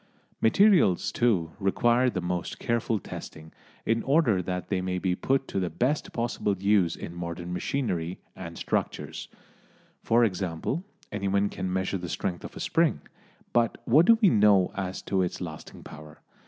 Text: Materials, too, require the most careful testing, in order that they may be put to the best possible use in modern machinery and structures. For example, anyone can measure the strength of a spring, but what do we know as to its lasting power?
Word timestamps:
Materials, 0.41 1.11
too, 1.11 1.51
require 1.59 2.09
the 2.09 2.21
most 2.21 2.57
careful 2.57 2.97
testing, 2.97 3.53
in 3.85 4.01
order 4.01 4.41
that 4.41 4.67
they 4.69 4.81
may 4.81 4.97
be 4.97 5.13
put 5.13 5.47
to 5.47 5.59
the 5.59 5.69
best 5.69 6.11
possible 6.11 6.57
use 6.57 6.95
in 6.95 7.13
modern 7.13 7.53
machinery 7.53 8.17
and 8.35 8.57
structures. 8.57 9.27
For 10.01 10.25
example, 10.25 10.83
anyone 11.11 11.49
can 11.49 11.71
measure 11.71 11.99
the 11.99 12.09
strength 12.09 12.43
of 12.43 12.57
a 12.57 12.59
spring, 12.59 13.01
but 13.53 13.77
what 13.85 14.07
do 14.07 14.17
we 14.23 14.29
know 14.29 14.71
as 14.73 15.03
to 15.03 15.21
its 15.21 15.39
lasting 15.39 15.83
power? 15.83 16.19